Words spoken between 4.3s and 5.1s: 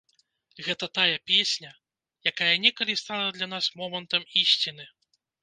ісціны.